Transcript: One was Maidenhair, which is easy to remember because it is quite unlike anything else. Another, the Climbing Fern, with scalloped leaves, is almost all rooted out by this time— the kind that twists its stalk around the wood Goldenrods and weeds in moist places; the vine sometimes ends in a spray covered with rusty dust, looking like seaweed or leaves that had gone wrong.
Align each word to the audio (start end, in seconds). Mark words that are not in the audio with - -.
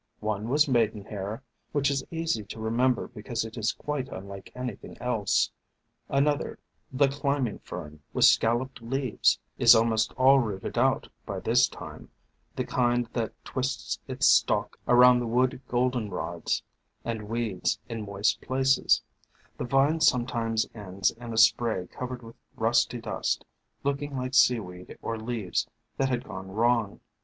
One 0.19 0.49
was 0.49 0.67
Maidenhair, 0.67 1.43
which 1.73 1.91
is 1.91 2.03
easy 2.09 2.43
to 2.45 2.59
remember 2.59 3.07
because 3.09 3.45
it 3.45 3.55
is 3.55 3.71
quite 3.71 4.09
unlike 4.09 4.51
anything 4.55 4.97
else. 4.99 5.51
Another, 6.09 6.57
the 6.91 7.07
Climbing 7.07 7.59
Fern, 7.59 8.01
with 8.11 8.25
scalloped 8.25 8.81
leaves, 8.81 9.37
is 9.59 9.75
almost 9.75 10.11
all 10.13 10.39
rooted 10.39 10.75
out 10.75 11.07
by 11.23 11.39
this 11.39 11.67
time— 11.67 12.09
the 12.55 12.65
kind 12.65 13.09
that 13.13 13.33
twists 13.45 13.99
its 14.07 14.25
stalk 14.25 14.79
around 14.87 15.19
the 15.19 15.27
wood 15.27 15.61
Goldenrods 15.67 16.63
and 17.05 17.29
weeds 17.29 17.77
in 17.87 18.03
moist 18.03 18.41
places; 18.41 19.03
the 19.59 19.65
vine 19.65 20.01
sometimes 20.01 20.65
ends 20.73 21.11
in 21.11 21.31
a 21.31 21.37
spray 21.37 21.85
covered 21.85 22.23
with 22.23 22.37
rusty 22.55 22.97
dust, 22.99 23.45
looking 23.83 24.17
like 24.17 24.33
seaweed 24.33 24.97
or 25.03 25.19
leaves 25.19 25.67
that 25.97 26.09
had 26.09 26.23
gone 26.23 26.47
wrong. 26.49 27.01